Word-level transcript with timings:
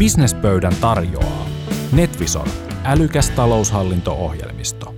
Businesspöydän 0.00 0.76
tarjoaa 0.80 1.46
Netvisor, 1.92 2.48
älykäs 2.84 3.30
taloushallinto-ohjelmisto. 3.30 4.94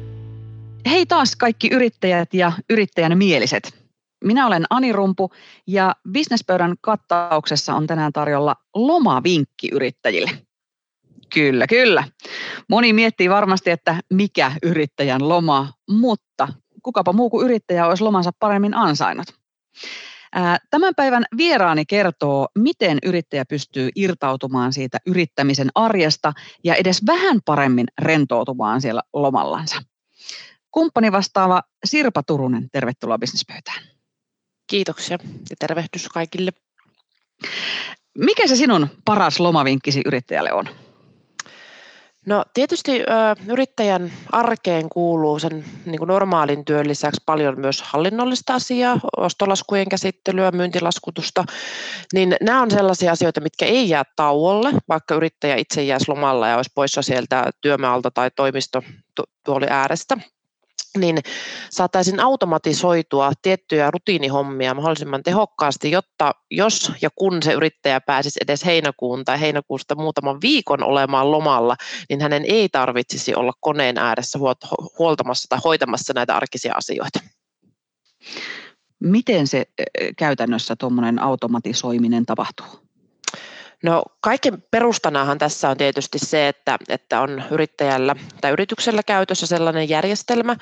Hei 0.91 1.07
taas 1.07 1.37
kaikki 1.37 1.69
yrittäjät 1.69 2.35
ja 2.35 2.53
yrittäjän 2.71 3.19
mieliset. 3.19 3.85
Minä 4.25 4.47
olen 4.47 4.65
Ani 4.71 4.93
Rumpu 4.93 5.31
ja 5.67 5.97
Businesspöydän 6.13 6.75
kattauksessa 6.81 7.75
on 7.75 7.87
tänään 7.87 8.13
tarjolla 8.13 8.57
lomavinkki 8.75 9.69
yrittäjille. 9.73 10.31
Kyllä, 11.35 11.67
kyllä. 11.67 12.05
Moni 12.69 12.93
miettii 12.93 13.31
varmasti, 13.31 13.71
että 13.71 13.97
mikä 14.13 14.53
yrittäjän 14.63 15.29
loma, 15.29 15.73
mutta 15.91 16.49
kukapa 16.83 17.13
muu 17.13 17.31
kuin 17.31 17.45
yrittäjä 17.45 17.87
olisi 17.87 18.05
lomansa 18.05 18.31
paremmin 18.39 18.75
ansainnut. 18.75 19.27
Tämän 20.71 20.95
päivän 20.95 21.25
vieraani 21.37 21.87
kertoo, 21.87 22.49
miten 22.59 22.99
yrittäjä 23.03 23.45
pystyy 23.45 23.91
irtautumaan 23.97 24.73
siitä 24.73 24.99
yrittämisen 25.07 25.71
arjesta 25.75 26.33
ja 26.65 26.75
edes 26.75 27.07
vähän 27.07 27.41
paremmin 27.45 27.87
rentoutumaan 27.99 28.81
siellä 28.81 29.03
lomallansa. 29.13 29.83
Kumppani 30.71 31.13
vastaava 31.13 31.63
Sirpa 31.85 32.23
Turunen, 32.23 32.71
tervetuloa 32.73 33.19
bisnespöytään. 33.19 33.83
Kiitoksia 34.67 35.19
ja 35.51 35.57
tervehdys 35.59 36.09
kaikille. 36.15 36.51
Mikä 38.19 38.47
se 38.47 38.57
sinun 38.57 38.89
paras 39.05 39.41
lomavinkkisi 39.41 40.03
yrittäjälle 40.07 40.53
on? 40.53 40.69
No 42.27 42.45
tietysti 42.55 43.01
ö, 43.01 43.05
yrittäjän 43.49 44.13
arkeen 44.33 44.89
kuuluu 44.89 45.39
sen 45.39 45.65
niin 45.85 45.99
kuin 45.99 46.09
normaalin 46.09 46.65
työn 46.65 46.89
lisäksi 46.89 47.23
paljon 47.27 47.61
myös 47.61 47.83
hallinnollista 47.83 48.55
asiaa, 48.55 49.01
ostolaskujen 49.17 49.89
käsittelyä, 49.89 50.51
myyntilaskutusta, 50.51 51.45
niin 52.13 52.37
nämä 52.41 52.63
on 52.63 52.71
sellaisia 52.71 53.13
asioita, 53.13 53.41
mitkä 53.41 53.67
ei 53.67 53.89
jää 53.89 54.05
tauolle, 54.17 54.71
vaikka 54.89 55.15
yrittäjä 55.15 55.57
itse 55.57 55.83
jäisi 55.83 56.05
lomalla 56.09 56.49
ja 56.49 56.57
olisi 56.57 56.71
poissa 56.75 57.03
sieltä 57.03 57.51
työmaalta 57.61 58.11
tai 58.11 58.31
toimistotuoli 58.37 59.67
äärestä 59.71 60.17
niin 60.99 61.19
saataisiin 61.71 62.21
automatisoitua 62.21 63.33
tiettyjä 63.43 63.91
rutiinihommia 63.91 64.75
mahdollisimman 64.75 65.23
tehokkaasti, 65.23 65.91
jotta 65.91 66.33
jos 66.51 66.93
ja 67.03 67.11
kun 67.15 67.43
se 67.43 67.53
yrittäjä 67.53 68.01
pääsisi 68.01 68.41
edes 68.43 68.65
heinäkuun 68.65 69.25
tai 69.25 69.41
heinäkuusta 69.41 69.95
muutaman 69.95 70.41
viikon 70.41 70.83
olemaan 70.83 71.31
lomalla, 71.31 71.77
niin 72.09 72.21
hänen 72.21 72.45
ei 72.45 72.69
tarvitsisi 72.69 73.35
olla 73.35 73.53
koneen 73.61 73.99
ääressä 73.99 74.39
huoltamassa 74.99 75.49
tai 75.49 75.59
hoitamassa 75.65 76.13
näitä 76.13 76.37
arkisia 76.37 76.75
asioita. 76.77 77.21
Miten 79.01 79.47
se 79.47 79.65
käytännössä 80.19 80.77
tuommoinen 80.77 81.19
automatisoiminen 81.19 82.27
tapahtuu? 82.27 82.82
No 83.83 84.03
kaiken 84.21 84.63
perustanahan 84.71 85.39
tässä 85.39 85.69
on 85.69 85.77
tietysti 85.77 86.19
se, 86.19 86.49
että, 86.49 86.79
että 86.89 87.21
on 87.21 87.43
yrittäjällä 87.51 88.17
tai 88.41 88.53
yrityksellä 88.53 89.03
käytössä 89.03 89.47
sellainen 89.47 89.89
järjestelmä, 89.89 90.57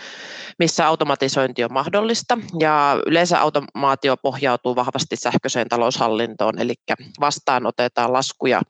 missä 0.58 0.86
automatisointi 0.86 1.64
on 1.64 1.72
mahdollista 1.72 2.38
ja 2.60 2.96
yleensä 3.06 3.40
automaatio 3.40 4.16
pohjautuu 4.16 4.76
vahvasti 4.76 5.16
sähköiseen 5.16 5.68
taloushallintoon, 5.68 6.58
eli 6.58 6.74
vastaanotetaan 7.20 8.12
laskuja 8.12 8.60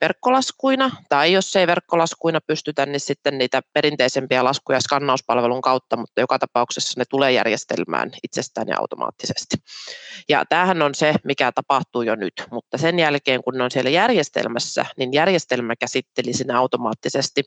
verkkolaskuina 0.00 0.90
tai 1.08 1.32
jos 1.32 1.56
ei 1.56 1.66
verkkolaskuina 1.66 2.40
pystytä, 2.46 2.86
niin 2.86 3.00
sitten 3.00 3.38
niitä 3.38 3.62
perinteisempiä 3.72 4.44
laskuja 4.44 4.80
skannauspalvelun 4.80 5.60
kautta, 5.60 5.96
mutta 5.96 6.20
joka 6.20 6.38
tapauksessa 6.38 7.00
ne 7.00 7.04
tulee 7.10 7.32
järjestelmään 7.32 8.10
itsestään 8.22 8.68
ja 8.68 8.78
automaattisesti. 8.80 9.56
Ja 10.28 10.44
tämähän 10.48 10.82
on 10.82 10.94
se, 10.94 11.14
mikä 11.24 11.52
tapahtuu 11.52 12.02
jo 12.02 12.14
nyt, 12.14 12.32
mutta 12.50 12.78
sen 12.78 12.98
jälkeen 12.98 13.42
kun 13.42 13.54
ne 13.58 13.64
on 13.64 13.70
siellä 13.70 13.83
siellä 13.84 13.96
järjestelmässä, 13.96 14.86
niin 14.96 15.12
järjestelmä 15.12 15.76
käsitteli 15.76 16.32
sinä 16.32 16.58
automaattisesti 16.58 17.42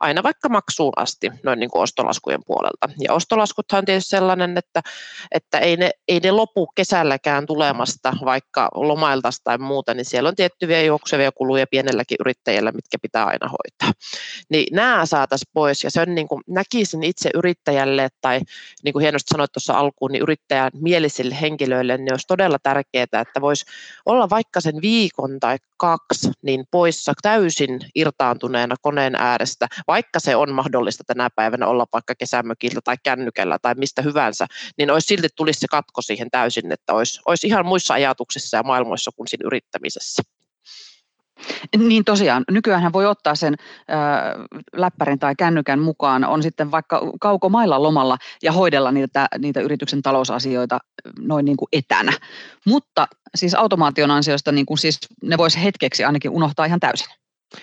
aina 0.00 0.22
vaikka 0.22 0.48
maksuun 0.48 0.92
asti 0.96 1.30
noin 1.42 1.60
niin 1.60 1.70
kuin 1.70 1.82
ostolaskujen 1.82 2.40
puolelta. 2.46 2.88
Ja 2.98 3.12
ostolaskuthan 3.12 3.78
on 3.78 3.84
tietysti 3.84 4.10
sellainen, 4.10 4.58
että, 4.58 4.82
että 5.30 5.58
ei, 5.58 5.76
ne, 5.76 5.90
ei 6.08 6.20
ne 6.20 6.30
lopu 6.30 6.66
kesälläkään 6.66 7.46
tulemasta 7.46 8.12
vaikka 8.24 8.68
lomailta 8.74 9.30
tai 9.44 9.58
muuta, 9.58 9.94
niin 9.94 10.04
siellä 10.04 10.28
on 10.28 10.36
tiettyjä 10.36 10.82
juoksevia 10.82 11.32
kuluja 11.32 11.66
pienelläkin 11.66 12.16
yrittäjällä, 12.20 12.72
mitkä 12.72 12.98
pitää 13.02 13.24
aina 13.24 13.48
hoitaa. 13.48 14.00
Niin 14.48 14.66
nämä 14.72 15.06
saataisiin 15.06 15.50
pois 15.52 15.84
ja 15.84 15.90
sen 15.90 16.14
niin 16.14 16.28
kuin 16.28 16.42
näkisin 16.48 17.02
itse 17.02 17.30
yrittäjälle 17.34 18.08
tai 18.20 18.40
niin 18.84 18.92
kuin 18.92 19.00
hienosti 19.00 19.30
sanoit 19.32 19.52
tuossa 19.52 19.74
alkuun, 19.74 20.12
niin 20.12 20.22
yrittäjän 20.22 20.70
mielisille 20.74 21.40
henkilöille 21.40 21.98
niin 21.98 22.12
olisi 22.12 22.26
todella 22.26 22.58
tärkeää, 22.62 23.02
että 23.02 23.40
voisi 23.40 23.64
olla 24.06 24.30
vaikka 24.30 24.60
sen 24.60 24.74
viikon 24.82 25.40
tai 25.40 25.58
kaksi 25.82 26.30
niin 26.42 26.64
poissa 26.70 27.12
täysin 27.22 27.80
irtaantuneena 27.94 28.74
koneen 28.82 29.14
äärestä, 29.14 29.68
vaikka 29.88 30.20
se 30.20 30.36
on 30.36 30.52
mahdollista 30.52 31.04
tänä 31.06 31.28
päivänä 31.36 31.66
olla 31.66 31.86
vaikka 31.92 32.14
kesämökillä 32.14 32.80
tai 32.84 32.96
kännykällä 33.02 33.58
tai 33.62 33.74
mistä 33.74 34.02
hyvänsä, 34.02 34.46
niin 34.78 34.90
olisi 34.90 35.06
silti 35.06 35.28
tulisi 35.36 35.60
se 35.60 35.66
katko 35.70 36.02
siihen 36.02 36.30
täysin, 36.30 36.72
että 36.72 36.92
olisi, 36.92 37.20
olisi 37.26 37.46
ihan 37.46 37.66
muissa 37.66 37.94
ajatuksissa 37.94 38.56
ja 38.56 38.62
maailmoissa 38.62 39.10
kuin 39.16 39.28
siinä 39.28 39.46
yrittämisessä. 39.46 40.22
Niin 41.78 42.04
tosiaan, 42.04 42.44
nykyään 42.50 42.92
voi 42.92 43.06
ottaa 43.06 43.34
sen 43.34 43.54
äh, 43.90 43.98
läppärin 44.76 45.18
tai 45.18 45.34
kännykän 45.38 45.78
mukaan, 45.78 46.24
on 46.24 46.42
sitten 46.42 46.70
vaikka 46.70 47.12
kaukomailla 47.20 47.82
lomalla 47.82 48.18
ja 48.42 48.52
hoidella 48.52 48.92
niitä, 48.92 49.28
niitä 49.38 49.60
yrityksen 49.60 50.02
talousasioita 50.02 50.78
noin 51.18 51.44
niin 51.44 51.56
kuin 51.56 51.68
etänä. 51.72 52.12
Mutta 52.66 53.08
siis 53.34 53.54
automaation 53.54 54.10
ansiosta 54.10 54.52
niin 54.52 54.66
kuin 54.66 54.78
siis 54.78 54.98
ne 55.22 55.38
voisi 55.38 55.62
hetkeksi 55.62 56.04
ainakin 56.04 56.30
unohtaa 56.30 56.66
ihan 56.66 56.80
täysin. 56.80 57.21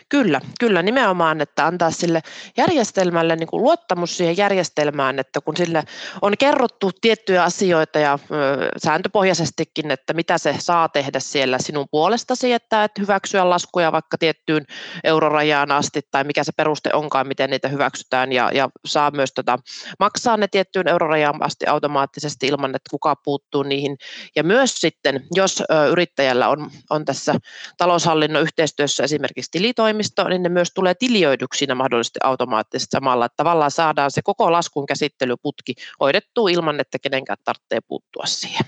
Kyllä, 0.09 0.41
kyllä 0.59 0.81
nimenomaan, 0.81 1.41
että 1.41 1.65
antaa 1.65 1.91
sille 1.91 2.21
järjestelmälle 2.57 3.35
niin 3.35 3.47
kuin 3.47 3.63
luottamus 3.63 4.17
siihen 4.17 4.37
järjestelmään, 4.37 5.19
että 5.19 5.41
kun 5.41 5.57
sille 5.57 5.83
on 6.21 6.33
kerrottu 6.39 6.91
tiettyjä 7.01 7.43
asioita 7.43 7.99
ja 7.99 8.19
ö, 8.31 8.69
sääntöpohjaisestikin, 8.77 9.91
että 9.91 10.13
mitä 10.13 10.37
se 10.37 10.55
saa 10.59 10.89
tehdä 10.89 11.19
siellä 11.19 11.57
sinun 11.59 11.85
puolestasi, 11.91 12.53
että 12.53 12.83
et 12.83 12.91
hyväksyä 12.99 13.49
laskuja 13.49 13.91
vaikka 13.91 14.17
tiettyyn 14.17 14.65
eurorajaan 15.03 15.71
asti 15.71 16.01
tai 16.11 16.23
mikä 16.23 16.43
se 16.43 16.51
peruste 16.57 16.89
onkaan, 16.93 17.27
miten 17.27 17.49
niitä 17.49 17.67
hyväksytään 17.67 18.31
ja, 18.31 18.51
ja 18.53 18.69
saa 18.85 19.11
myös 19.11 19.33
tota, 19.33 19.59
maksaa 19.99 20.37
ne 20.37 20.47
tiettyyn 20.47 20.87
eurorajaan 20.87 21.43
asti 21.43 21.65
automaattisesti 21.67 22.47
ilman, 22.47 22.75
että 22.75 22.89
kuka 22.91 23.15
puuttuu 23.15 23.63
niihin. 23.63 23.97
Ja 24.35 24.43
myös 24.43 24.81
sitten, 24.81 25.23
jos 25.35 25.61
ö, 25.61 25.87
yrittäjällä 25.87 26.49
on, 26.49 26.71
on 26.89 27.05
tässä 27.05 27.35
taloushallinnon 27.77 28.41
yhteistyössä 28.41 29.03
esimerkiksi 29.03 29.51
tilit, 29.51 29.78
toimisto, 29.79 30.27
niin 30.27 30.43
ne 30.43 30.49
myös 30.49 30.71
tulee 30.75 30.93
tilioiduksi 30.93 31.67
mahdollisesti 31.75 32.19
automaattisesti 32.23 32.91
samalla, 32.91 33.25
että 33.25 33.35
tavallaan 33.37 33.71
saadaan 33.71 34.11
se 34.11 34.21
koko 34.21 34.51
laskun 34.51 34.85
käsittelyputki 34.85 35.73
hoidettua 35.99 36.49
ilman, 36.49 36.79
että 36.79 36.99
kenenkään 36.99 37.37
tarvitsee 37.43 37.79
puuttua 37.87 38.23
siihen. 38.25 38.65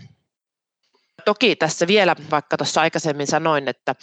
Toki 1.25 1.55
tässä 1.55 1.87
vielä, 1.87 2.15
vaikka 2.31 2.57
tuossa 2.57 2.81
aikaisemmin 2.81 3.27
sanoin, 3.27 3.67
että, 3.67 3.95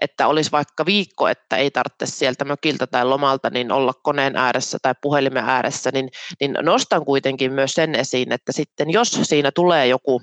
että 0.00 0.26
olisi 0.26 0.52
vaikka 0.52 0.86
viikko, 0.86 1.28
että 1.28 1.56
ei 1.56 1.70
tarvitse 1.70 2.06
sieltä 2.06 2.44
mökiltä 2.44 2.86
tai 2.86 3.04
lomalta 3.04 3.50
niin 3.50 3.72
olla 3.72 3.92
koneen 4.02 4.36
ääressä 4.36 4.78
tai 4.82 4.94
puhelimen 5.00 5.44
ääressä, 5.44 5.90
niin, 5.92 6.10
niin 6.40 6.54
nostan 6.62 7.04
kuitenkin 7.04 7.52
myös 7.52 7.72
sen 7.72 7.94
esiin, 7.94 8.32
että 8.32 8.52
sitten 8.52 8.90
jos 8.90 9.20
siinä 9.22 9.50
tulee 9.52 9.86
joku 9.86 10.22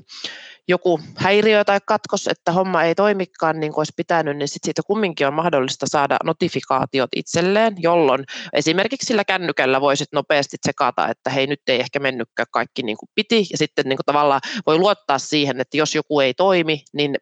joku 0.67 0.99
häiriö 1.15 1.63
tai 1.63 1.79
katkos, 1.85 2.27
että 2.27 2.51
homma 2.51 2.83
ei 2.83 2.95
toimikaan 2.95 3.59
niin 3.59 3.73
kuin 3.73 3.79
olisi 3.79 3.93
pitänyt, 3.95 4.37
niin 4.37 4.47
sit 4.47 4.63
siitä 4.63 4.81
kumminkin 4.87 5.27
on 5.27 5.33
mahdollista 5.33 5.85
saada 5.89 6.17
notifikaatiot 6.23 7.09
itselleen, 7.15 7.75
jolloin 7.77 8.25
esimerkiksi 8.53 9.07
sillä 9.07 9.23
kännykällä 9.23 9.81
voisit 9.81 10.07
nopeasti 10.11 10.57
tsekata, 10.57 11.07
että 11.07 11.29
hei 11.29 11.47
nyt 11.47 11.61
ei 11.67 11.79
ehkä 11.79 11.99
mennytkään 11.99 12.47
kaikki 12.51 12.83
niin 12.83 12.97
kuin 12.97 13.09
piti, 13.15 13.45
ja 13.51 13.57
sitten 13.57 13.85
niin 13.85 13.97
kuin 13.97 14.05
tavallaan 14.05 14.41
voi 14.65 14.77
luottaa 14.77 15.19
siihen, 15.19 15.61
että 15.61 15.77
jos 15.77 15.95
joku 15.95 16.19
ei 16.19 16.33
toimi, 16.33 16.83
niin, 16.93 17.15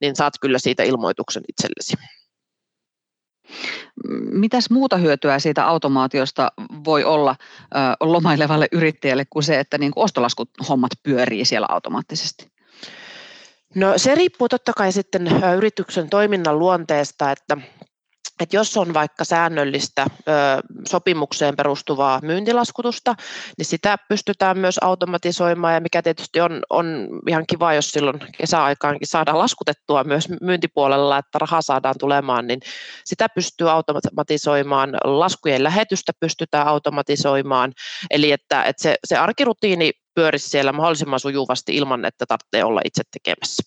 niin 0.00 0.16
saat 0.16 0.34
kyllä 0.40 0.58
siitä 0.58 0.82
ilmoituksen 0.82 1.42
itsellesi. 1.48 1.96
Mitäs 4.32 4.70
muuta 4.70 4.96
hyötyä 4.96 5.38
siitä 5.38 5.66
automaatiosta 5.66 6.52
voi 6.84 7.04
olla 7.04 7.36
ö, 7.40 7.76
lomailevalle 8.00 8.68
yrittäjälle 8.72 9.24
kuin 9.30 9.42
se, 9.42 9.60
että 9.60 9.78
niin 9.78 9.92
ostolaskut 9.96 10.50
hommat 10.68 10.90
pyörii 11.02 11.44
siellä 11.44 11.66
automaattisesti? 11.70 12.59
No 13.74 13.92
se 13.96 14.14
riippuu 14.14 14.48
totta 14.48 14.72
kai 14.76 14.92
sitten 14.92 15.28
yrityksen 15.56 16.10
toiminnan 16.10 16.58
luonteesta, 16.58 17.30
että 17.30 17.56
että 18.40 18.56
jos 18.56 18.76
on 18.76 18.94
vaikka 18.94 19.24
säännöllistä 19.24 20.06
ö, 20.08 20.32
sopimukseen 20.88 21.56
perustuvaa 21.56 22.20
myyntilaskutusta, 22.22 23.14
niin 23.58 23.66
sitä 23.66 23.96
pystytään 24.08 24.58
myös 24.58 24.78
automatisoimaan. 24.78 25.74
Ja 25.74 25.80
mikä 25.80 26.02
tietysti 26.02 26.40
on, 26.40 26.62
on 26.70 27.08
ihan 27.28 27.44
kiva, 27.46 27.74
jos 27.74 27.90
silloin 27.90 28.20
kesäaikaankin 28.38 29.08
saadaan 29.08 29.38
laskutettua 29.38 30.04
myös 30.04 30.28
myyntipuolella, 30.40 31.18
että 31.18 31.38
raha 31.38 31.62
saadaan 31.62 31.94
tulemaan, 31.98 32.46
niin 32.46 32.60
sitä 33.04 33.28
pystyy 33.34 33.70
automatisoimaan, 33.70 34.90
laskujen 35.04 35.62
lähetystä 35.62 36.12
pystytään 36.20 36.66
automatisoimaan, 36.66 37.72
eli 38.10 38.32
että, 38.32 38.64
että 38.64 38.82
se, 38.82 38.96
se 39.04 39.16
arkirutiini 39.16 39.92
pyörisi 40.20 40.48
siellä 40.48 40.72
mahdollisimman 40.72 41.20
sujuvasti 41.20 41.76
ilman, 41.76 42.04
että 42.04 42.26
tarvitsee 42.26 42.64
olla 42.64 42.80
itse 42.84 43.02
tekemässä. 43.10 43.62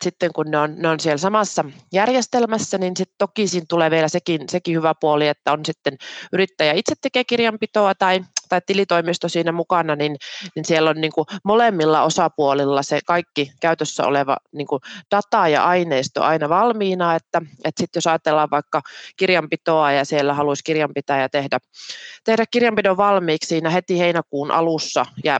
Sitten 0.00 0.32
kun 0.32 0.50
ne 0.50 0.58
on, 0.58 0.74
ne 0.76 0.88
on 0.88 1.00
siellä 1.00 1.18
samassa 1.18 1.64
järjestelmässä, 1.92 2.78
niin 2.78 2.96
sitten 2.96 3.14
toki 3.18 3.48
siinä 3.48 3.66
tulee 3.68 3.90
vielä 3.90 4.08
sekin, 4.08 4.48
sekin 4.48 4.76
hyvä 4.76 4.94
puoli, 5.00 5.28
että 5.28 5.52
on 5.52 5.60
sitten 5.64 5.96
yrittäjä 6.32 6.72
itse 6.72 6.94
tekee 7.00 7.24
kirjanpitoa 7.24 7.94
tai 7.94 8.20
tai 8.48 8.60
tilitoimisto 8.66 9.28
siinä 9.28 9.52
mukana, 9.52 9.96
niin, 9.96 10.16
niin 10.54 10.64
siellä 10.64 10.90
on 10.90 11.00
niin 11.00 11.12
kuin 11.12 11.26
molemmilla 11.44 12.02
osapuolilla 12.02 12.82
se 12.82 13.00
kaikki 13.06 13.52
käytössä 13.60 14.06
oleva 14.06 14.36
niin 14.52 14.66
kuin 14.66 14.80
data 15.10 15.48
ja 15.48 15.64
aineisto 15.64 16.22
aina 16.22 16.48
valmiina, 16.48 17.14
että, 17.14 17.42
että 17.64 17.82
sitten 17.82 17.98
jos 17.98 18.06
ajatellaan 18.06 18.50
vaikka 18.50 18.82
kirjanpitoa 19.16 19.92
ja 19.92 20.04
siellä 20.04 20.34
haluaisi 20.34 20.64
kirjanpitäjä 20.64 21.28
tehdä, 21.28 21.58
tehdä 22.24 22.44
kirjanpidon 22.50 22.96
valmiiksi 22.96 23.48
siinä 23.48 23.70
heti 23.70 23.98
heinäkuun 23.98 24.50
alussa, 24.50 25.06
ja 25.24 25.38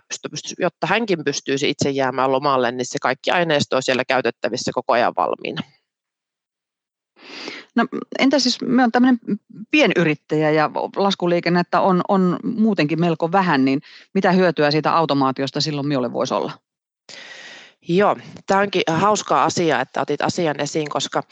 jotta 0.58 0.86
hänkin 0.86 1.24
pystyisi 1.24 1.70
itse 1.70 1.90
jäämään 1.90 2.32
lomalle, 2.32 2.72
niin 2.72 2.86
se 2.86 2.98
kaikki 3.02 3.30
aineisto 3.30 3.76
on 3.76 3.82
siellä 3.82 4.04
käytettävissä 4.04 4.70
koko 4.74 4.92
ajan 4.92 5.12
valmiina. 5.16 5.62
No, 7.78 7.86
entä 8.18 8.38
siis, 8.38 8.60
me 8.60 8.84
on 8.84 8.92
tämmöinen 8.92 9.18
pienyrittäjä 9.70 10.50
ja 10.50 10.70
laskuliikennettä 10.96 11.80
on, 11.80 12.00
on 12.08 12.36
muutenkin 12.42 13.00
melko 13.00 13.32
vähän, 13.32 13.64
niin 13.64 13.80
mitä 14.14 14.32
hyötyä 14.32 14.70
siitä 14.70 14.92
automaatiosta 14.92 15.60
silloin 15.60 15.88
minulle 15.88 16.12
voisi 16.12 16.34
olla? 16.34 16.52
Joo, 17.90 18.16
tämä 18.46 18.60
onkin 18.60 18.82
hauska 18.88 19.44
asia, 19.44 19.80
että 19.80 20.00
otit 20.00 20.22
asian 20.22 20.60
esiin, 20.60 20.88
koska 20.88 21.22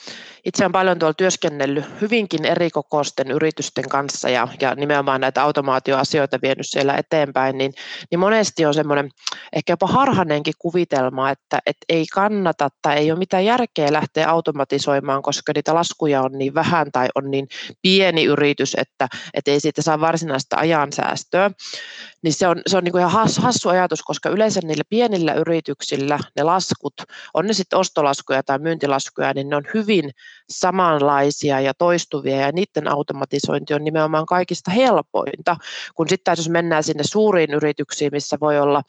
itse 0.45 0.65
olen 0.65 0.73
paljon 0.73 0.99
tuolla 0.99 1.15
työskennellyt 1.15 1.85
hyvinkin 2.01 2.45
erikokoisten 2.45 3.31
yritysten 3.31 3.89
kanssa 3.89 4.29
ja, 4.29 4.49
ja 4.61 4.75
nimenomaan 4.75 5.21
näitä 5.21 5.43
automaatioasioita 5.43 6.39
vienyt 6.43 6.67
siellä 6.69 6.95
eteenpäin, 6.97 7.59
niin, 7.59 7.73
niin 8.11 8.19
monesti 8.19 8.67
on 8.67 8.75
semmoinen 8.75 9.11
ehkä 9.53 9.73
jopa 9.73 9.87
harhanenkin 9.87 10.55
kuvitelma, 10.59 11.31
että, 11.31 11.59
että 11.67 11.85
ei 11.89 12.07
kannata 12.07 12.69
tai 12.83 12.97
ei 12.97 13.11
ole 13.11 13.19
mitään 13.19 13.45
järkeä 13.45 13.93
lähteä 13.93 14.31
automatisoimaan, 14.31 15.23
koska 15.23 15.53
niitä 15.55 15.75
laskuja 15.75 16.23
on 16.23 16.33
niin 16.33 16.55
vähän 16.55 16.93
tai 16.93 17.09
on 17.15 17.31
niin 17.31 17.49
pieni 17.83 18.25
yritys, 18.25 18.75
että, 18.79 19.09
että 19.35 19.51
ei 19.51 19.61
siitä 19.61 19.83
saa 19.83 20.01
varsinaista 20.01 20.57
ajansäästöä. 20.57 21.51
Niin 22.23 22.35
se 22.35 22.49
on, 22.49 22.63
se 22.67 22.77
on 22.77 22.85
niin 22.85 22.93
kuin 22.93 23.01
ihan 23.09 23.29
hassu 23.39 23.69
ajatus, 23.69 24.03
koska 24.03 24.29
yleensä 24.29 24.61
niillä 24.65 24.85
pienillä 24.91 25.35
yrityksillä 25.35 26.19
ne 26.37 26.46
laskut, 26.47 26.95
on 27.35 27.47
ne 27.47 27.53
sitten 27.53 27.79
ostolaskuja 27.79 28.43
tai 28.43 28.59
myyntilaskuja, 28.59 29.33
niin 29.35 29.49
ne 29.49 29.57
on 29.57 29.65
hyvin 29.75 30.11
samanlaisia 30.51 31.61
ja 31.61 31.75
toistuvia 31.75 32.37
ja 32.37 32.53
niiden 32.53 32.89
automatisointi 32.89 33.75
on 33.75 33.85
nimenomaan 33.85 34.27
kaikista 34.27 34.71
helpointa, 34.71 35.57
kun 35.95 36.09
sitten 36.09 36.35
jos 36.37 36.49
mennään 36.49 36.85
sinne 36.85 37.05
suuriin 37.05 37.55
yrityksiin, 37.55 38.11
missä 38.13 38.37
voi 38.41 38.59
olla 38.59 38.83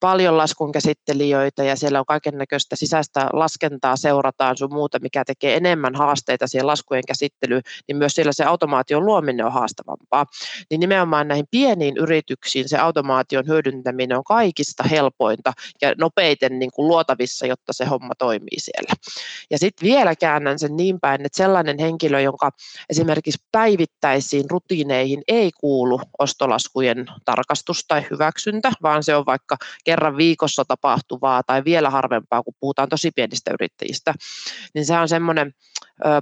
paljon 0.00 0.36
laskun 0.36 0.72
käsittelijöitä 0.72 1.64
ja 1.64 1.76
siellä 1.76 2.00
on 2.00 2.06
kaiken 2.06 2.38
näköistä 2.38 2.76
sisäistä 2.76 3.28
laskentaa, 3.32 3.96
seurataan 3.96 4.56
sun 4.56 4.74
muuta, 4.74 4.98
mikä 4.98 5.24
tekee 5.24 5.56
enemmän 5.56 5.94
haasteita 5.94 6.46
siihen 6.46 6.66
laskujen 6.66 7.02
käsittelyyn, 7.06 7.62
niin 7.88 7.96
myös 7.96 8.12
siellä 8.12 8.32
se 8.32 8.44
automaation 8.44 9.06
luominen 9.06 9.46
on 9.46 9.52
haastavampaa. 9.52 10.26
Niin 10.70 10.80
nimenomaan 10.80 11.28
näihin 11.28 11.46
pieniin 11.50 11.96
yrityksiin 11.96 12.68
se 12.68 12.78
automaation 12.78 13.46
hyödyntäminen 13.46 14.18
on 14.18 14.24
kaikista 14.24 14.82
helpointa 14.82 15.52
ja 15.82 15.94
nopeiten 15.98 16.58
niin 16.58 16.70
kuin 16.74 16.87
luotavissa, 16.88 17.46
jotta 17.46 17.72
se 17.72 17.84
homma 17.84 18.14
toimii 18.14 18.58
siellä. 18.60 18.92
Ja 19.50 19.58
sitten 19.58 19.86
vielä 19.88 20.16
käännän 20.16 20.58
sen 20.58 20.76
niin 20.76 21.00
päin, 21.00 21.26
että 21.26 21.36
sellainen 21.36 21.78
henkilö, 21.78 22.20
jonka 22.20 22.50
esimerkiksi 22.90 23.44
päivittäisiin 23.52 24.50
rutiineihin 24.50 25.22
ei 25.28 25.50
kuulu 25.60 26.00
ostolaskujen 26.18 27.06
tarkastus 27.24 27.84
tai 27.88 28.06
hyväksyntä, 28.10 28.72
vaan 28.82 29.02
se 29.02 29.16
on 29.16 29.26
vaikka 29.26 29.56
kerran 29.84 30.16
viikossa 30.16 30.64
tapahtuvaa 30.64 31.42
tai 31.42 31.64
vielä 31.64 31.90
harvempaa, 31.90 32.42
kun 32.42 32.54
puhutaan 32.60 32.88
tosi 32.88 33.10
pienistä 33.10 33.50
yrittäjistä, 33.54 34.14
niin 34.74 34.86
se 34.86 34.98
on 34.98 35.08
semmoinen 35.08 35.54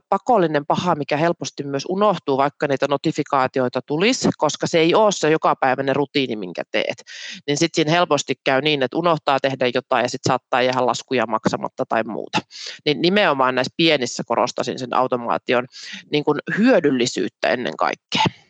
pakollinen 0.09 0.67
paha, 0.67 0.95
mikä 0.95 1.17
helposti 1.17 1.63
myös 1.63 1.85
unohtuu, 1.89 2.37
vaikka 2.37 2.67
niitä 2.67 2.87
notifikaatioita 2.89 3.81
tulisi, 3.87 4.29
koska 4.39 4.67
se 4.67 4.79
ei 4.79 4.95
ole 4.95 5.13
se 5.13 5.31
jokapäiväinen 5.31 5.97
rutiini, 5.97 6.37
minkä 6.37 6.63
teet. 6.71 7.03
Niin 7.47 7.57
sitten 7.57 7.75
siinä 7.77 7.91
helposti 7.91 8.35
käy 8.45 8.61
niin, 8.61 8.83
että 8.83 8.97
unohtaa 8.97 9.39
tehdä 9.43 9.71
jotain 9.75 10.03
ja 10.03 10.09
sitten 10.09 10.31
saattaa 10.31 10.63
jäädä 10.63 10.87
laskuja 10.87 11.27
maksamatta 11.27 11.85
tai 11.89 12.05
muuta. 12.05 12.39
Niin 12.85 13.03
nimenomaan 13.03 13.55
näissä 13.55 13.75
pienissä 13.77 14.23
korostasin 14.27 14.79
sen 14.79 14.97
automaation 14.97 15.67
niin 16.13 16.25
kuin 16.25 16.39
hyödyllisyyttä 16.59 17.49
ennen 17.49 17.77
kaikkea. 17.77 18.46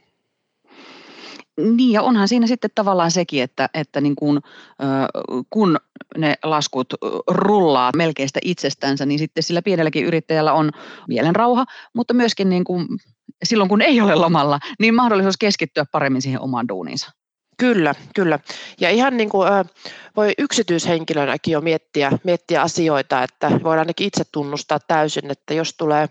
Niin 1.60 1.92
ja 1.92 2.02
onhan 2.02 2.28
siinä 2.28 2.46
sitten 2.46 2.70
tavallaan 2.74 3.10
sekin, 3.10 3.42
että, 3.42 3.68
että 3.74 4.00
niin 4.00 4.16
kun, 4.16 4.40
kun 5.50 5.78
ne 6.18 6.34
laskut 6.42 6.94
rullaa 7.28 7.90
melkein 7.96 8.28
sitä 8.28 8.40
itsestänsä, 8.44 9.06
niin 9.06 9.18
sitten 9.18 9.42
sillä 9.42 9.62
pienelläkin 9.62 10.04
yrittäjällä 10.04 10.52
on 10.52 10.70
mielenrauha, 11.08 11.64
mutta 11.94 12.14
myöskin 12.14 12.48
niin 12.48 12.64
kuin 12.64 12.86
silloin 13.44 13.68
kun 13.68 13.82
ei 13.82 14.00
ole 14.00 14.14
lomalla, 14.14 14.58
niin 14.78 14.94
mahdollisuus 14.94 15.36
keskittyä 15.36 15.84
paremmin 15.92 16.22
siihen 16.22 16.40
omaan 16.40 16.68
duuniinsa. 16.68 17.10
Kyllä, 17.58 17.94
kyllä. 18.14 18.38
Ja 18.80 18.90
ihan 18.90 19.16
niin 19.16 19.28
kuin 19.28 19.48
voi 20.16 20.32
yksityishenkilönäkin 20.38 21.52
jo 21.52 21.60
miettiä, 21.60 22.12
miettiä 22.24 22.62
asioita, 22.62 23.22
että 23.22 23.50
voidaan 23.50 23.78
ainakin 23.78 24.06
itse 24.06 24.24
tunnustaa 24.32 24.78
täysin, 24.88 25.30
että 25.30 25.54
jos 25.54 25.74
tulee 25.76 26.08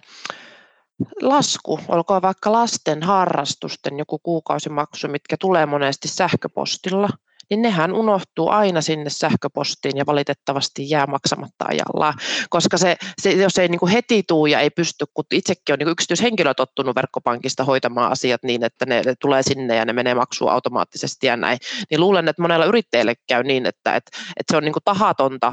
lasku, 1.21 1.79
olkoon 1.87 2.21
vaikka 2.21 2.51
lasten 2.51 3.03
harrastusten 3.03 3.99
joku 3.99 4.19
kuukausimaksu, 4.19 5.07
mitkä 5.07 5.37
tulee 5.39 5.65
monesti 5.65 6.07
sähköpostilla, 6.07 7.09
niin 7.49 7.61
nehän 7.61 7.93
unohtuu 7.93 8.49
aina 8.49 8.81
sinne 8.81 9.09
sähköpostiin 9.09 9.97
ja 9.97 10.05
valitettavasti 10.05 10.89
jää 10.89 11.07
maksamatta 11.07 11.65
ajallaan, 11.67 12.13
koska 12.49 12.77
se, 12.77 12.95
se 13.21 13.31
jos 13.31 13.57
ei 13.57 13.67
niin 13.67 13.79
kuin 13.79 13.91
heti 13.91 14.23
tuu 14.27 14.45
ja 14.45 14.59
ei 14.59 14.69
pysty, 14.69 15.05
kun 15.13 15.25
itsekin 15.31 15.73
on 15.73 15.79
niin 15.79 15.89
yksityishenkilö 15.89 16.53
tottunut 16.53 16.95
verkkopankista 16.95 17.63
hoitamaan 17.63 18.11
asiat 18.11 18.43
niin, 18.43 18.63
että 18.63 18.85
ne, 18.85 19.01
tulee 19.21 19.43
sinne 19.43 19.75
ja 19.75 19.85
ne 19.85 19.93
menee 19.93 20.15
maksuun 20.15 20.51
automaattisesti 20.51 21.27
ja 21.27 21.37
näin, 21.37 21.57
niin 21.89 22.01
luulen, 22.01 22.27
että 22.27 22.41
monella 22.41 22.65
yrittäjälle 22.65 23.13
käy 23.27 23.43
niin, 23.43 23.65
että, 23.65 23.95
että, 23.95 24.11
että 24.37 24.53
se 24.53 24.57
on 24.57 24.63
niin 24.63 24.73
kuin 24.73 24.83
tahatonta 24.85 25.51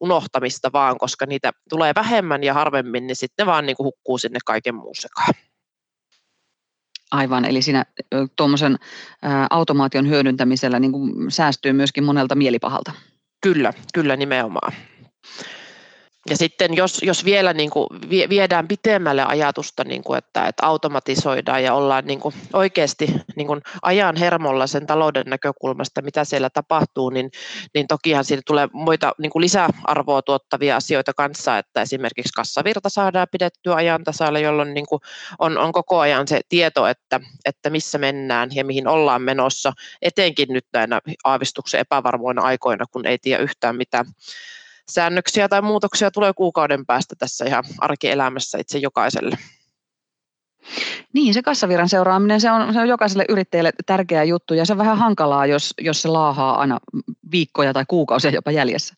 unohtamista 0.00 0.70
vaan, 0.72 0.98
koska 0.98 1.26
niitä 1.26 1.52
tulee 1.68 1.92
vähemmän 1.94 2.44
ja 2.44 2.54
harvemmin, 2.54 3.06
niin 3.06 3.16
sitten 3.16 3.46
vaan 3.46 3.66
niin 3.66 3.76
kuin 3.76 3.84
hukkuu 3.84 4.18
sinne 4.18 4.38
kaiken 4.44 4.74
muun 4.74 4.94
sekaan. 4.94 5.34
Aivan, 7.10 7.44
eli 7.44 7.62
siinä 7.62 7.84
tuommoisen 8.36 8.78
automaation 9.50 10.08
hyödyntämisellä 10.08 10.78
niin 10.78 10.92
kuin 10.92 11.30
säästyy 11.30 11.72
myöskin 11.72 12.04
monelta 12.04 12.34
mielipahalta. 12.34 12.92
Kyllä, 13.40 13.72
kyllä 13.94 14.16
nimenomaan. 14.16 14.72
Ja 16.30 16.36
sitten 16.36 16.74
jos, 16.74 16.98
jos 17.02 17.24
vielä 17.24 17.52
niin 17.52 17.70
kuin 17.70 17.86
viedään 18.28 18.68
pitemmälle 18.68 19.24
ajatusta, 19.24 19.84
niin 19.84 20.04
kuin 20.04 20.18
että, 20.18 20.46
että 20.46 20.66
automatisoidaan 20.66 21.64
ja 21.64 21.74
ollaan 21.74 22.04
niin 22.06 22.20
kuin 22.20 22.34
oikeasti 22.52 23.06
niin 23.36 23.46
kuin 23.46 23.62
ajan 23.82 24.16
hermolla 24.16 24.66
sen 24.66 24.86
talouden 24.86 25.26
näkökulmasta, 25.26 26.02
mitä 26.02 26.24
siellä 26.24 26.50
tapahtuu, 26.50 27.10
niin, 27.10 27.30
niin 27.74 27.86
tokihan 27.86 28.24
siitä 28.24 28.42
tulee 28.46 28.68
muita 28.72 29.12
niin 29.18 29.30
kuin 29.30 29.40
lisäarvoa 29.40 30.22
tuottavia 30.22 30.76
asioita 30.76 31.12
kanssa, 31.14 31.58
että 31.58 31.82
esimerkiksi 31.82 32.32
kassavirta 32.36 32.88
saadaan 32.88 33.26
pidettyä 33.32 33.74
ajan 33.74 34.04
tasalla, 34.04 34.38
jolloin 34.38 34.74
niin 34.74 34.86
kuin 34.86 35.00
on, 35.38 35.58
on 35.58 35.72
koko 35.72 35.98
ajan 35.98 36.28
se 36.28 36.40
tieto, 36.48 36.86
että, 36.86 37.20
että 37.44 37.70
missä 37.70 37.98
mennään 37.98 38.48
ja 38.54 38.64
mihin 38.64 38.88
ollaan 38.88 39.22
menossa, 39.22 39.72
etenkin 40.02 40.48
nyt 40.50 40.66
näinä 40.72 41.00
aavistuksen 41.24 41.80
epävarmoina 41.80 42.42
aikoina, 42.42 42.84
kun 42.90 43.06
ei 43.06 43.18
tiedä 43.18 43.42
yhtään 43.42 43.76
mitä 43.76 44.04
säännöksiä 44.90 45.48
tai 45.48 45.62
muutoksia 45.62 46.10
tulee 46.10 46.32
kuukauden 46.32 46.86
päästä 46.86 47.14
tässä 47.18 47.44
ihan 47.44 47.64
arkielämässä 47.78 48.58
itse 48.58 48.78
jokaiselle. 48.78 49.38
Niin, 51.12 51.34
se 51.34 51.42
kassavirran 51.42 51.88
seuraaminen, 51.88 52.40
se 52.40 52.50
on, 52.50 52.72
se 52.72 52.80
on 52.80 52.88
jokaiselle 52.88 53.24
yrittäjälle 53.28 53.70
tärkeä 53.86 54.24
juttu 54.24 54.54
ja 54.54 54.66
se 54.66 54.72
on 54.72 54.78
vähän 54.78 54.98
hankalaa, 54.98 55.46
jos, 55.46 55.74
jos 55.80 56.02
se 56.02 56.08
laahaa 56.08 56.60
aina 56.60 56.78
viikkoja 57.32 57.72
tai 57.72 57.84
kuukausia 57.88 58.30
jopa 58.30 58.50
jäljessä. 58.50 58.94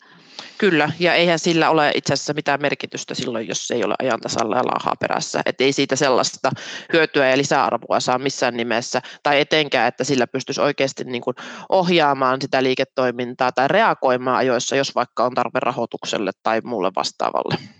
Kyllä, 0.58 0.90
ja 0.98 1.14
eihän 1.14 1.38
sillä 1.38 1.70
ole 1.70 1.92
itse 1.94 2.12
asiassa 2.12 2.32
mitään 2.32 2.62
merkitystä 2.62 3.14
silloin, 3.14 3.48
jos 3.48 3.70
ei 3.70 3.84
ole 3.84 3.94
ajan 3.98 4.20
tasalla 4.20 4.56
ja 4.56 4.66
laahaa 4.66 4.94
perässä. 5.00 5.40
Että 5.46 5.64
ei 5.64 5.72
siitä 5.72 5.96
sellaista 5.96 6.50
hyötyä 6.92 7.30
ja 7.30 7.36
lisäarvoa 7.36 8.00
saa 8.00 8.18
missään 8.18 8.56
nimessä, 8.56 9.02
tai 9.22 9.40
etenkään, 9.40 9.88
että 9.88 10.04
sillä 10.04 10.26
pystyisi 10.26 10.60
oikeasti 10.60 11.04
niin 11.04 11.22
kuin 11.22 11.36
ohjaamaan 11.68 12.40
sitä 12.42 12.62
liiketoimintaa 12.62 13.52
tai 13.52 13.68
reagoimaan 13.68 14.36
ajoissa, 14.36 14.76
jos 14.76 14.94
vaikka 14.94 15.24
on 15.24 15.34
tarve 15.34 15.60
rahoitukselle 15.60 16.30
tai 16.42 16.60
muulle 16.64 16.90
vastaavalle. 16.96 17.79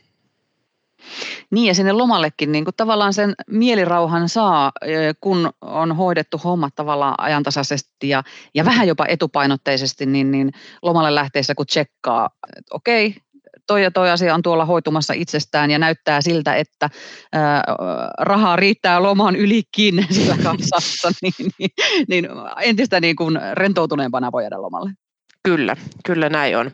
Niin 1.51 1.67
ja 1.67 1.75
sinne 1.75 1.93
lomallekin 1.93 2.53
niin 2.53 2.65
kuin 2.65 2.75
tavallaan 2.77 3.15
sen 3.15 3.35
mielirauhan 3.51 4.29
saa, 4.29 4.73
kun 5.21 5.51
on 5.61 5.97
hoidettu 5.97 6.41
hommat 6.45 6.75
tavallaan 6.75 7.15
ajantasaisesti 7.19 8.09
ja, 8.09 8.23
ja 8.55 8.65
vähän 8.65 8.89
jopa 8.89 9.07
etupainotteisesti, 9.09 10.07
niin, 10.07 10.31
niin 10.31 10.53
lomalle 10.83 11.15
lähteessä 11.15 11.55
kun 11.55 11.67
tsekkaa, 11.67 12.31
että 12.57 12.75
okei, 12.77 13.15
toi 13.67 13.83
ja 13.83 13.91
toi 13.91 14.11
asia 14.11 14.35
on 14.35 14.43
tuolla 14.43 14.65
hoitumassa 14.65 15.13
itsestään 15.13 15.71
ja 15.71 15.79
näyttää 15.79 16.21
siltä, 16.21 16.55
että 16.55 16.91
ää, 17.33 17.63
rahaa 18.19 18.57
riittää 18.57 19.03
loman 19.03 19.37
ylikin 19.37 20.07
sillä 20.11 20.37
kassassa, 20.43 21.11
niin, 21.23 21.51
niin, 21.59 21.71
niin 22.09 22.29
entistä 22.63 23.01
niin 23.01 23.17
kuin 23.17 23.39
rentoutuneempana 23.55 24.33
voi 24.33 24.43
jäädä 24.43 24.63
lomalle. 24.63 24.91
Kyllä, 25.43 25.77
kyllä 26.05 26.29
näin 26.29 26.57
on. 26.57 26.71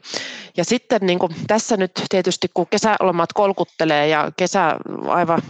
Ja 0.56 0.64
sitten 0.64 1.00
niin 1.02 1.18
kuin 1.18 1.34
tässä 1.46 1.76
nyt 1.76 1.90
tietysti 2.08 2.48
kun 2.54 2.66
kesälomat 2.70 3.32
kolkuttelee 3.32 4.08
ja 4.08 4.32
kesä 4.36 4.76
aivan 5.08 5.42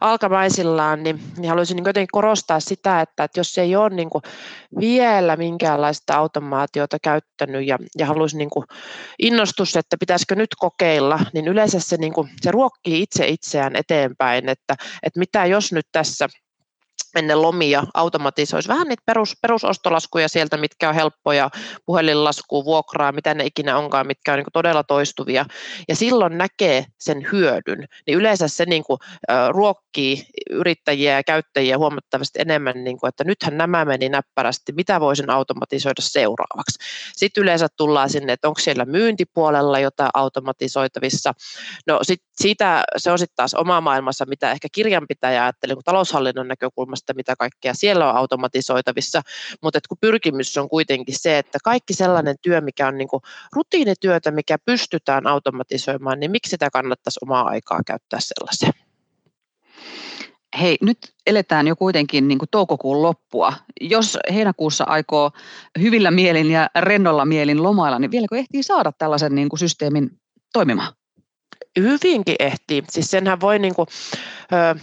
alkamaisillaan, 0.00 1.02
niin, 1.02 1.20
niin 1.36 1.48
haluaisin 1.48 1.76
niin 1.76 1.86
jotenkin 1.86 2.12
korostaa 2.12 2.60
sitä, 2.60 3.00
että, 3.00 3.24
että 3.24 3.40
jos 3.40 3.58
ei 3.58 3.76
ole 3.76 3.90
niin 3.90 4.10
kuin 4.10 4.22
vielä 4.80 5.36
minkäänlaista 5.36 6.14
automaatiota 6.14 6.96
käyttänyt 7.02 7.66
ja, 7.66 7.78
ja 7.98 8.06
haluaisin 8.06 8.38
niin 8.38 8.50
innostus, 9.18 9.76
että 9.76 9.96
pitäisikö 10.00 10.34
nyt 10.34 10.54
kokeilla, 10.58 11.20
niin 11.34 11.48
yleensä 11.48 11.80
se, 11.80 11.96
niin 11.96 12.12
kuin, 12.12 12.30
se 12.40 12.50
ruokkii 12.50 13.02
itse 13.02 13.28
itseään 13.28 13.76
eteenpäin, 13.76 14.48
että, 14.48 14.76
että 15.02 15.18
mitä 15.18 15.46
jos 15.46 15.72
nyt 15.72 15.86
tässä– 15.92 16.28
ennen 17.16 17.42
lomia 17.42 17.84
automatisoisi 17.94 18.68
vähän 18.68 18.88
niitä 18.88 19.02
perus, 19.06 19.36
perusostolaskuja 19.42 20.28
sieltä, 20.28 20.56
mitkä 20.56 20.88
on 20.88 20.94
helppoja, 20.94 21.50
puhelinlaskua, 21.86 22.64
vuokraa, 22.64 23.12
mitä 23.12 23.34
ne 23.34 23.44
ikinä 23.46 23.78
onkaan, 23.78 24.06
mitkä 24.06 24.32
on 24.32 24.38
niin 24.38 24.46
todella 24.52 24.84
toistuvia, 24.84 25.44
ja 25.88 25.96
silloin 25.96 26.38
näkee 26.38 26.84
sen 27.00 27.26
hyödyn, 27.32 27.88
niin 28.06 28.18
yleensä 28.18 28.48
se 28.48 28.64
niin 28.66 28.84
kuin, 28.84 28.98
ruokkii 29.50 30.26
yrittäjiä 30.50 31.16
ja 31.16 31.24
käyttäjiä 31.24 31.78
huomattavasti 31.78 32.38
enemmän, 32.40 32.84
niin 32.84 32.98
kuin, 33.00 33.08
että 33.08 33.24
nythän 33.24 33.58
nämä 33.58 33.84
meni 33.84 34.08
näppärästi, 34.08 34.72
mitä 34.72 35.00
voisin 35.00 35.30
automatisoida 35.30 36.02
seuraavaksi. 36.02 36.78
Sitten 37.16 37.42
yleensä 37.42 37.66
tullaan 37.76 38.10
sinne, 38.10 38.32
että 38.32 38.48
onko 38.48 38.60
siellä 38.60 38.84
myyntipuolella 38.84 39.78
jotain 39.78 40.10
automatisoitavissa. 40.14 41.32
No 41.86 41.98
sit 42.02 42.22
siitä 42.36 42.84
se 42.96 43.10
on 43.10 43.18
sitten 43.18 43.36
taas 43.36 43.54
oma 43.54 43.80
maailmassa, 43.80 44.24
mitä 44.28 44.52
ehkä 44.52 44.68
kirjanpitäjä 44.72 45.42
ajattelee 45.42 45.74
kun 45.74 45.84
taloushallinnon 45.84 46.48
näkökulmasta, 46.48 47.14
mitä 47.14 47.36
kaikkea 47.38 47.74
siellä 47.74 48.10
on 48.10 48.16
automatisoitavissa, 48.16 49.22
mutta 49.62 49.78
kun 49.88 49.98
pyrkimys 50.00 50.58
on 50.58 50.68
kuitenkin 50.68 51.14
se, 51.18 51.38
että 51.38 51.58
kaikki 51.64 51.94
sellainen 51.94 52.36
työ, 52.42 52.60
mikä 52.60 52.88
on 52.88 52.98
niin 52.98 53.08
kuin 53.08 53.22
rutiinityötä, 53.52 54.30
mikä 54.30 54.58
pystytään 54.64 55.26
automatisoimaan, 55.26 56.20
niin 56.20 56.30
miksi 56.30 56.50
sitä 56.50 56.70
kannattaisi 56.70 57.18
omaa 57.22 57.46
aikaa 57.48 57.80
käyttää 57.86 58.20
sellaiseen? 58.20 58.85
Hei, 60.60 60.76
nyt 60.82 60.98
eletään 61.26 61.66
jo 61.66 61.76
kuitenkin 61.76 62.28
niin 62.28 62.38
kuin 62.38 62.48
toukokuun 62.50 63.02
loppua. 63.02 63.52
Jos 63.80 64.18
heinäkuussa 64.34 64.84
aikoo 64.84 65.30
hyvillä 65.80 66.10
mielin 66.10 66.50
ja 66.50 66.70
rennolla 66.80 67.24
mielin 67.24 67.62
lomailla, 67.62 67.98
niin 67.98 68.10
vieläkö 68.10 68.36
ehtii 68.36 68.62
saada 68.62 68.92
tällaisen 68.92 69.34
niin 69.34 69.48
kuin 69.48 69.60
systeemin 69.60 70.10
toimimaan? 70.52 70.92
Hyvinkin 71.78 72.36
ehtii. 72.38 72.82
Siis 72.90 73.10
senhän 73.10 73.40
voi 73.40 73.58
niin 73.58 73.74
kuin, 73.74 73.86
ö, 74.52 74.80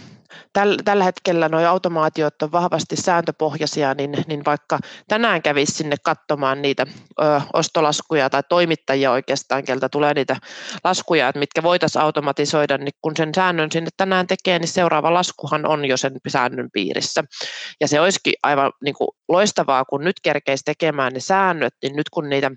tällä 0.84 1.04
hetkellä 1.04 1.48
nuo 1.48 1.66
automaatiot 1.66 2.42
on 2.42 2.52
vahvasti 2.52 2.96
sääntöpohjaisia, 2.96 3.94
niin, 3.94 4.24
niin 4.26 4.44
vaikka 4.44 4.78
tänään 5.08 5.42
kävisi 5.42 5.72
sinne 5.72 5.96
katsomaan 6.04 6.62
niitä 6.62 6.86
ö, 7.20 7.40
ostolaskuja 7.52 8.30
tai 8.30 8.42
toimittajia 8.48 9.10
oikeastaan, 9.10 9.64
keltä 9.64 9.88
tulee 9.88 10.14
niitä 10.14 10.36
laskuja, 10.84 11.28
että 11.28 11.38
mitkä 11.38 11.62
voitaisiin 11.62 12.02
automatisoida, 12.02 12.78
niin 12.78 12.94
kun 13.02 13.16
sen 13.16 13.34
säännön 13.34 13.72
sinne 13.72 13.90
tänään 13.96 14.26
tekee, 14.26 14.58
niin 14.58 14.68
seuraava 14.68 15.14
laskuhan 15.14 15.66
on 15.66 15.84
jo 15.84 15.96
sen 15.96 16.12
säännön 16.28 16.68
piirissä. 16.72 17.24
Ja 17.80 17.88
se 17.88 18.00
olisikin 18.00 18.34
aivan 18.42 18.72
niin 18.84 18.94
kuin 18.94 19.08
loistavaa, 19.28 19.84
kun 19.84 20.04
nyt 20.04 20.16
kerkeisi 20.22 20.64
tekemään 20.64 21.12
ne 21.12 21.20
säännöt, 21.20 21.74
niin 21.82 21.96
nyt 21.96 22.10
kun 22.10 22.28
niitä 22.28 22.50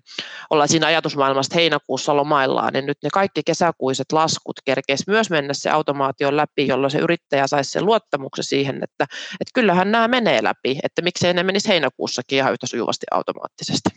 ollaan 0.50 0.70
siinä 0.70 0.88
ajatusmaailmasta 0.88 1.56
heinäkuussa 1.56 2.16
lomaillaan, 2.16 2.74
niin 2.74 2.86
nyt 2.86 2.98
ne 3.04 3.10
kaikki 3.14 3.42
kesäkuiset 3.46 4.12
laskut 4.12 4.56
kerkeisi 4.66 5.04
myös 5.08 5.30
mennä 5.30 5.54
se 5.54 5.70
automaation 5.70 6.38
läpi, 6.38 6.68
jolloin 6.68 6.92
se 6.92 7.00
yrittäjä 7.00 7.48
saisi 7.48 7.67
sen 7.72 7.86
luottamuksen 7.86 8.44
siihen, 8.44 8.76
että, 8.76 9.04
että 9.14 9.52
kyllähän 9.54 9.92
nämä 9.92 10.08
menee 10.08 10.44
läpi, 10.44 10.80
että 10.84 11.02
miksei 11.02 11.34
ne 11.34 11.44
menisi 11.44 11.68
heinäkuussakin 11.68 12.38
ihan 12.38 12.54
yhtä 12.54 12.68
sujuvasti 12.68 13.06
automaattisesti. 13.12 13.90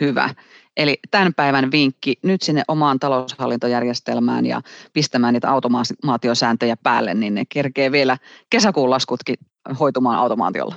Hyvä. 0.00 0.34
Eli 0.76 0.98
tämän 1.10 1.34
päivän 1.34 1.70
vinkki 1.70 2.14
nyt 2.22 2.42
sinne 2.42 2.62
omaan 2.68 2.98
taloushallintojärjestelmään 2.98 4.46
ja 4.46 4.60
pistämään 4.92 5.34
niitä 5.34 5.50
automaatiosääntöjä 5.50 6.76
päälle, 6.82 7.14
niin 7.14 7.34
ne 7.34 7.44
kerkee 7.48 7.92
vielä 7.92 8.18
kesäkuun 8.50 8.90
laskutkin 8.90 9.36
hoitumaan 9.80 10.18
automaatiolla. 10.18 10.74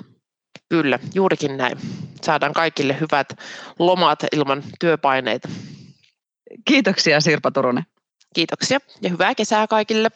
Kyllä, 0.70 1.00
juurikin 1.16 1.58
näin. 1.58 1.78
Saadaan 2.22 2.54
kaikille 2.54 3.00
hyvät 3.00 3.28
lomat 3.80 4.20
ilman 4.32 4.64
työpaineita. 4.80 5.50
Kiitoksia 6.66 7.22
Sirpa 7.22 7.52
Turunen. 7.52 7.84
Kiitoksia 8.36 8.80
ja 9.02 9.10
hyvää 9.10 9.36
kesää 9.36 9.68
kaikille. 9.68 10.10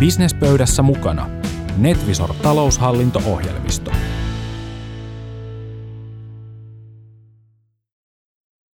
Businesspöydässä 0.00 0.82
mukana 0.82 1.30
Netvisor 1.76 2.34
taloushallinto-ohjelmisto. 2.42 3.92